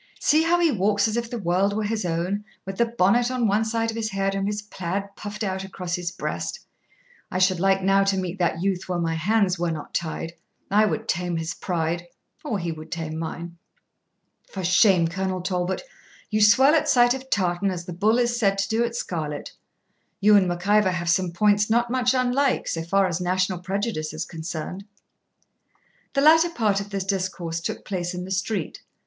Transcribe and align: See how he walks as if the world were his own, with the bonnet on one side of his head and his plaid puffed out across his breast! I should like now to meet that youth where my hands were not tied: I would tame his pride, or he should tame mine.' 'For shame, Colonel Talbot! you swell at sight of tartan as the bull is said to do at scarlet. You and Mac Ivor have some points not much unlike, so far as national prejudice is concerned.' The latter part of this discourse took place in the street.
See 0.19 0.41
how 0.41 0.59
he 0.59 0.71
walks 0.71 1.07
as 1.07 1.15
if 1.15 1.29
the 1.29 1.37
world 1.37 1.73
were 1.73 1.83
his 1.83 2.05
own, 2.05 2.43
with 2.65 2.79
the 2.79 2.87
bonnet 2.87 3.29
on 3.29 3.45
one 3.45 3.63
side 3.63 3.91
of 3.91 3.95
his 3.95 4.09
head 4.09 4.33
and 4.33 4.47
his 4.47 4.63
plaid 4.63 5.15
puffed 5.15 5.43
out 5.43 5.63
across 5.63 5.93
his 5.93 6.09
breast! 6.11 6.61
I 7.29 7.37
should 7.37 7.59
like 7.59 7.83
now 7.83 8.03
to 8.05 8.17
meet 8.17 8.39
that 8.39 8.63
youth 8.63 8.89
where 8.89 8.97
my 8.97 9.13
hands 9.13 9.59
were 9.59 9.69
not 9.69 9.93
tied: 9.93 10.33
I 10.71 10.87
would 10.87 11.07
tame 11.07 11.37
his 11.37 11.53
pride, 11.53 12.07
or 12.43 12.57
he 12.57 12.73
should 12.73 12.91
tame 12.91 13.19
mine.' 13.19 13.59
'For 14.49 14.63
shame, 14.63 15.07
Colonel 15.07 15.39
Talbot! 15.39 15.83
you 16.31 16.41
swell 16.41 16.73
at 16.73 16.89
sight 16.89 17.13
of 17.13 17.29
tartan 17.29 17.69
as 17.69 17.85
the 17.85 17.93
bull 17.93 18.17
is 18.17 18.35
said 18.39 18.57
to 18.57 18.67
do 18.69 18.83
at 18.83 18.95
scarlet. 18.95 19.51
You 20.19 20.35
and 20.35 20.47
Mac 20.47 20.65
Ivor 20.67 20.89
have 20.93 21.11
some 21.11 21.31
points 21.31 21.69
not 21.69 21.91
much 21.91 22.15
unlike, 22.15 22.67
so 22.67 22.81
far 22.81 23.05
as 23.05 23.21
national 23.21 23.59
prejudice 23.59 24.15
is 24.15 24.25
concerned.' 24.25 24.85
The 26.13 26.21
latter 26.21 26.49
part 26.49 26.79
of 26.81 26.89
this 26.89 27.03
discourse 27.05 27.59
took 27.59 27.85
place 27.85 28.15
in 28.15 28.25
the 28.25 28.31
street. 28.31 28.81